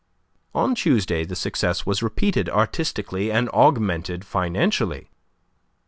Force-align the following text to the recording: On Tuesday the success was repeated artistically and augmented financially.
On 0.55 0.73
Tuesday 0.73 1.23
the 1.25 1.35
success 1.35 1.85
was 1.85 2.01
repeated 2.01 2.49
artistically 2.49 3.31
and 3.31 3.47
augmented 3.49 4.25
financially. 4.25 5.11